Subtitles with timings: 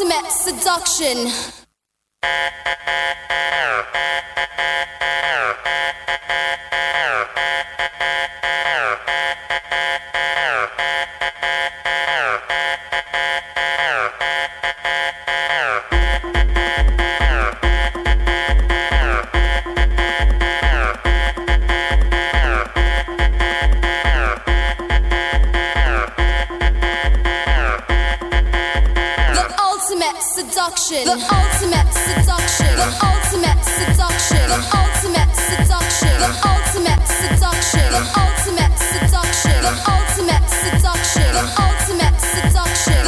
[0.00, 1.30] ultimate seduction.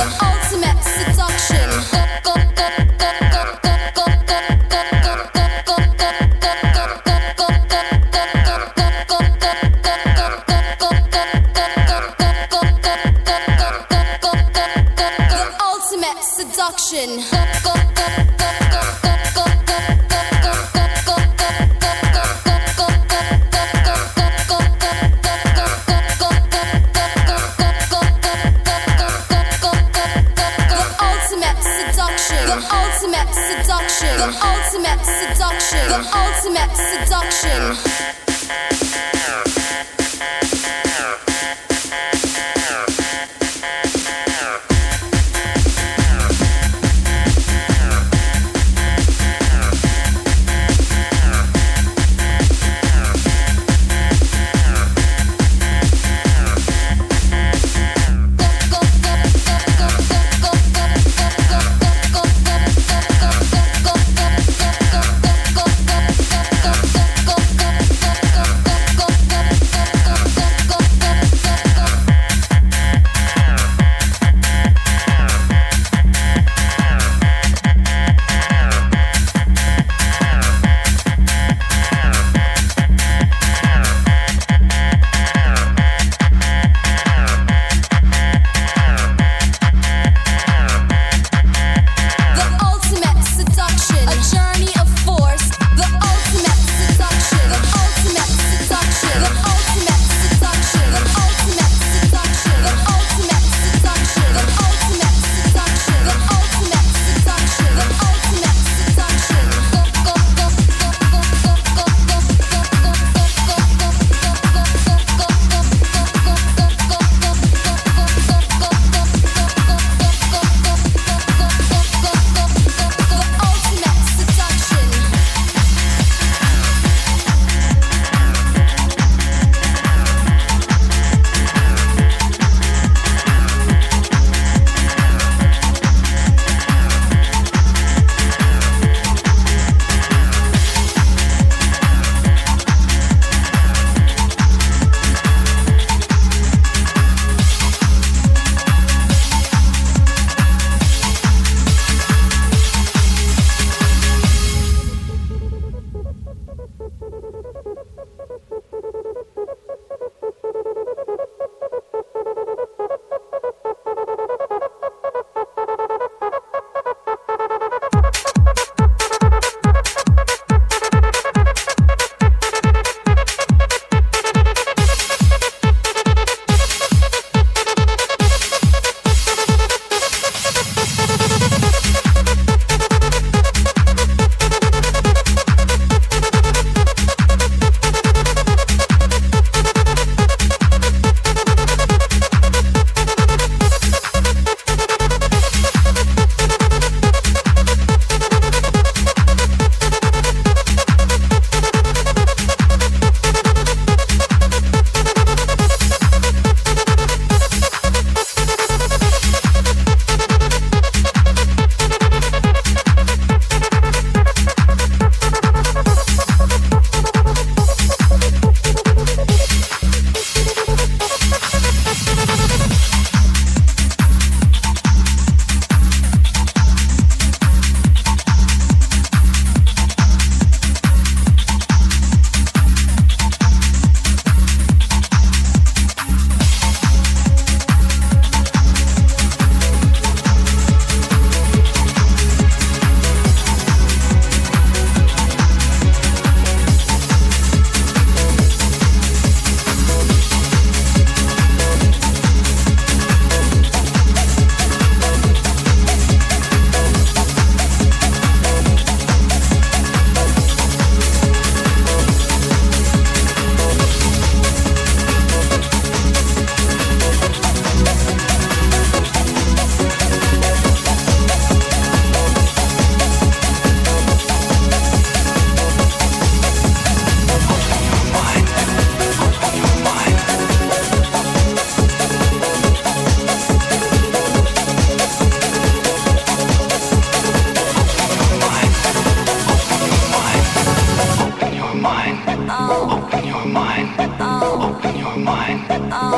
[0.05, 0.32] Oh.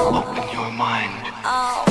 [0.07, 1.33] Open your mind.
[1.47, 1.85] Oh.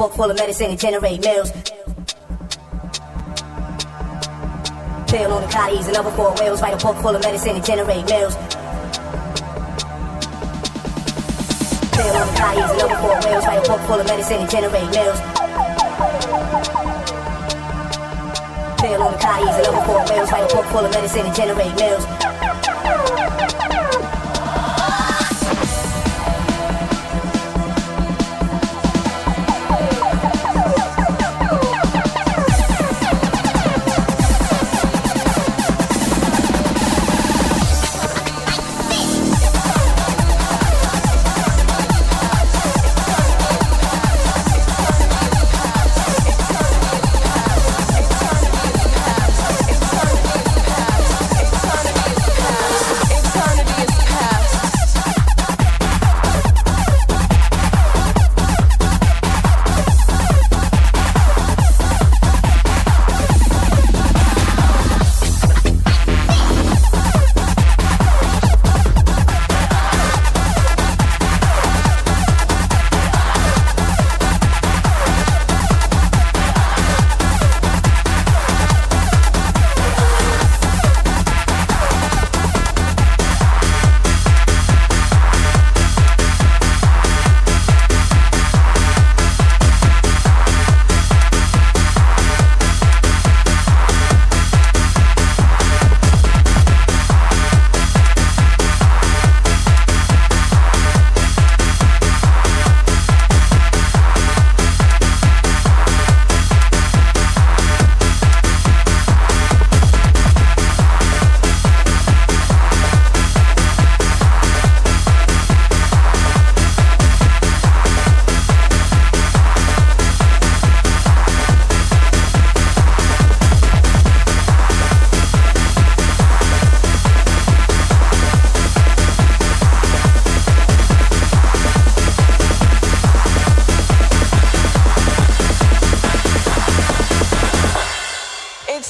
[0.00, 1.50] Book full of medicine and generate mills.
[5.06, 8.08] Tail on the cotties, another four whales, write a book full of medicine and generate
[8.08, 8.34] mills.
[11.92, 14.90] Tail on the cotties, another four whales, write a book full of medicine and generate
[14.90, 15.20] mills.
[18.80, 21.76] Tail on the cotties, another four whales, write a book full of medicine and generate
[21.76, 22.06] mills.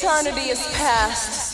[0.03, 1.50] Eternity is past.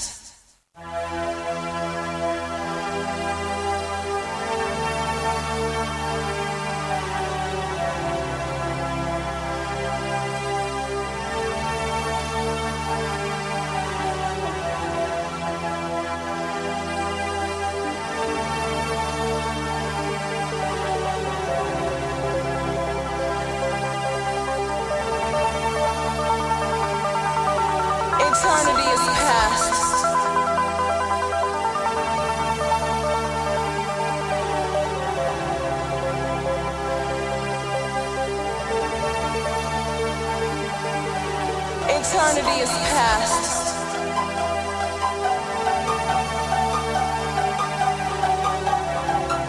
[42.60, 43.74] Is past.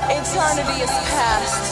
[0.10, 1.67] Eternity is past.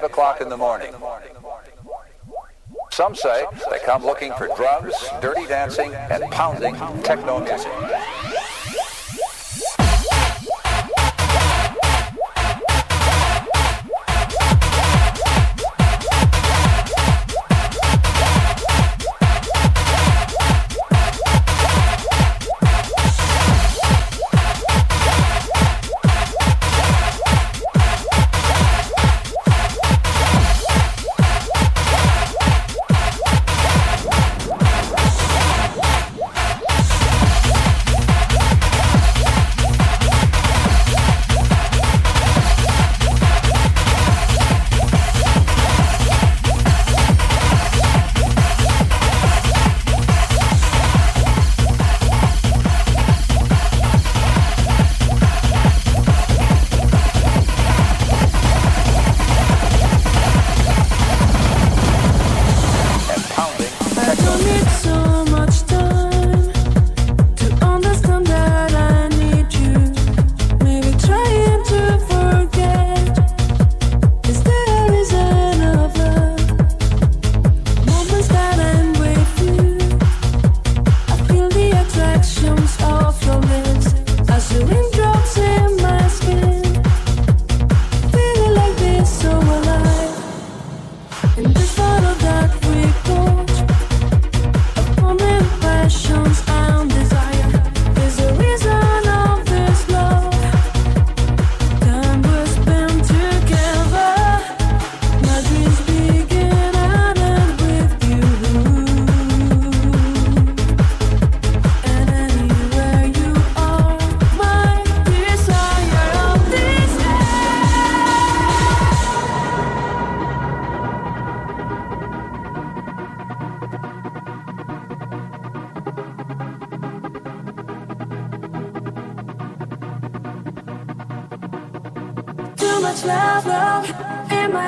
[0.00, 0.94] 5 o'clock in the morning.
[2.90, 7.70] Some say they come looking for drugs, dirty dancing, and pounding techno music.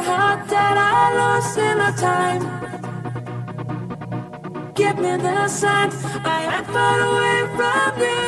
[0.09, 2.43] heart that I lost in the time.
[4.75, 5.95] Give me the signs.
[6.25, 8.27] I am far away from you.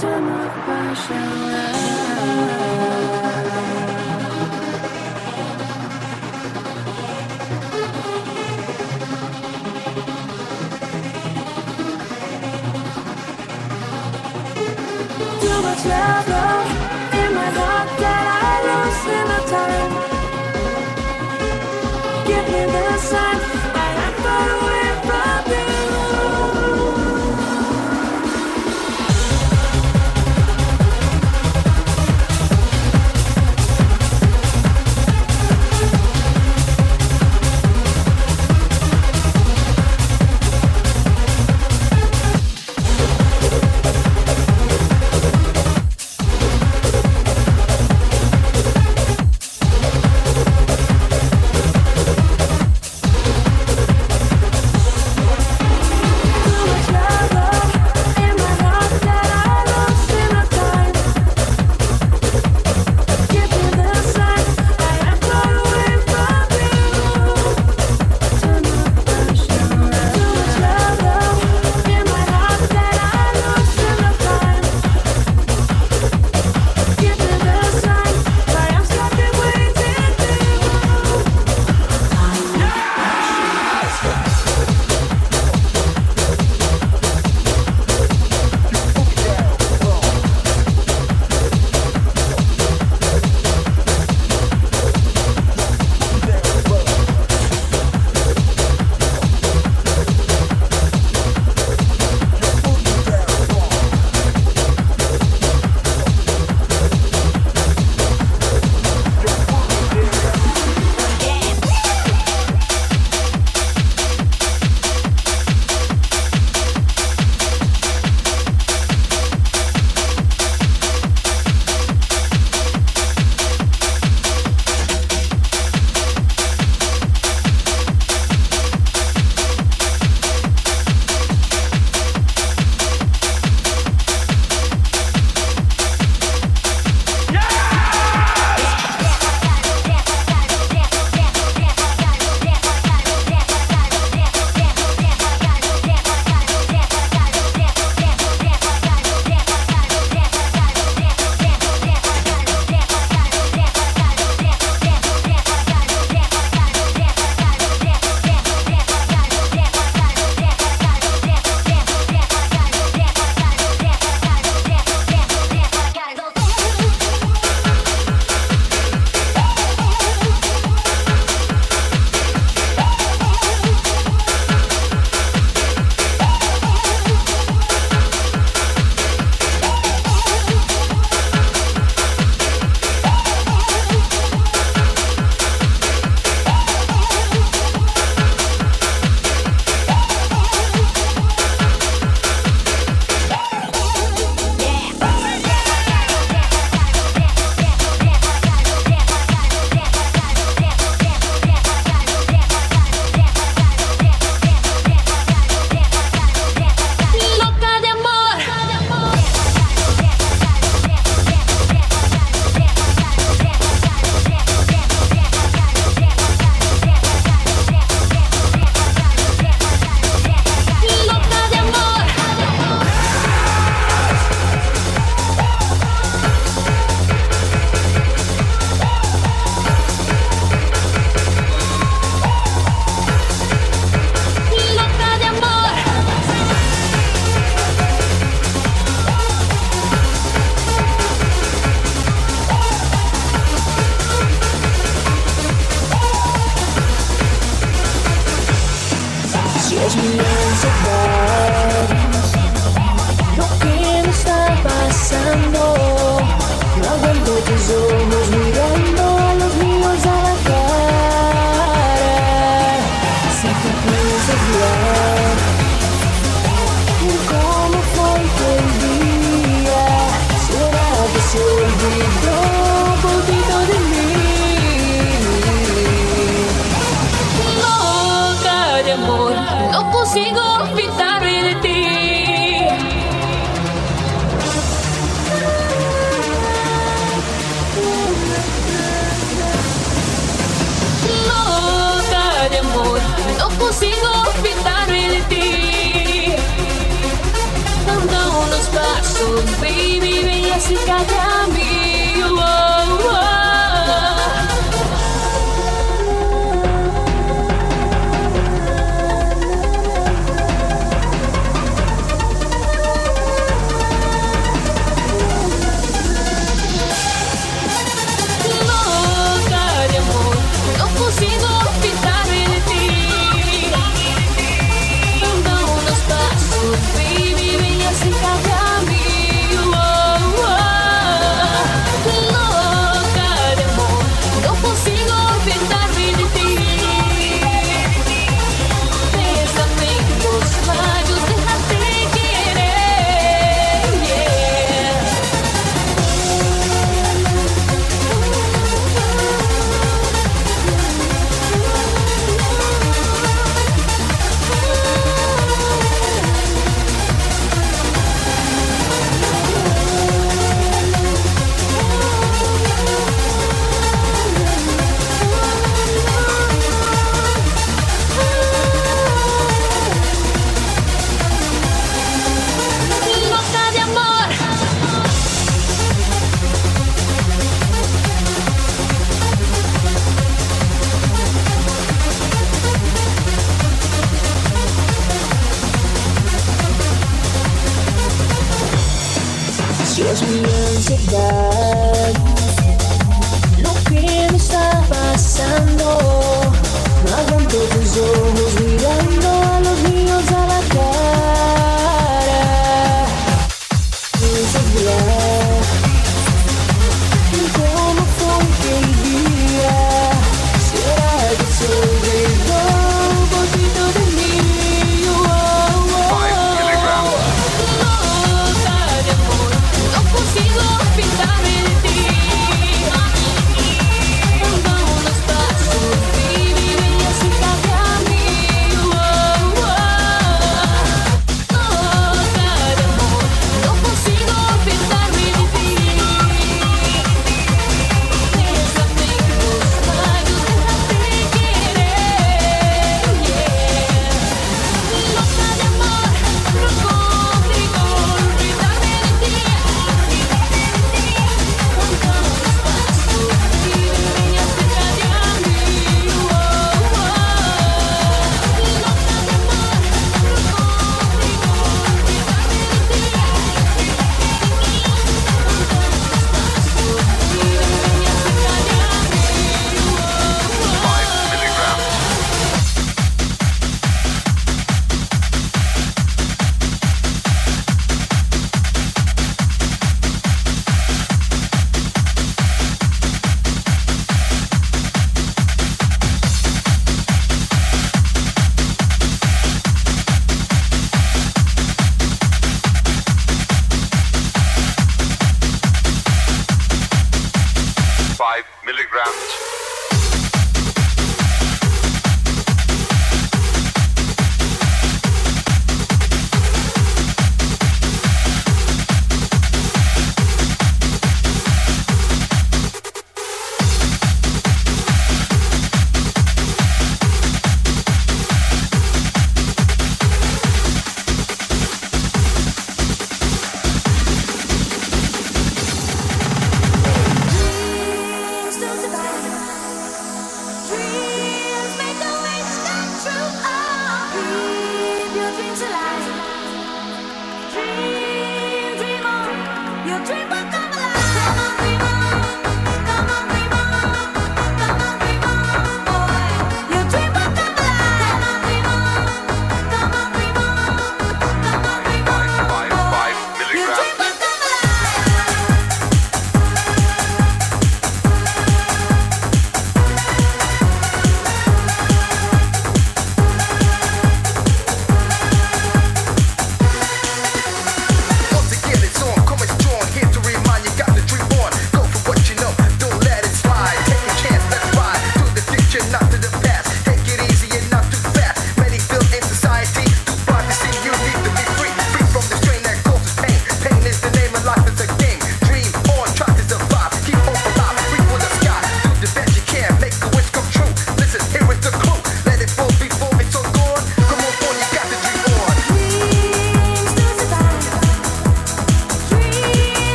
[0.00, 2.55] Turn off my shower.